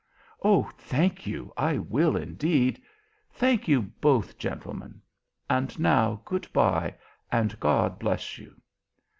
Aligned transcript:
"Oh, 0.41 0.63
thank 0.79 1.27
you, 1.27 1.53
I 1.55 1.77
will 1.77 2.17
indeed! 2.17 2.81
Thank 3.33 3.67
you 3.67 3.83
both, 3.83 4.35
gentlemen. 4.39 4.99
And 5.47 5.77
now 5.79 6.23
good 6.25 6.51
bye, 6.51 6.95
and 7.31 7.59
God 7.59 7.99
bless 7.99 8.39
you!" 8.39 8.59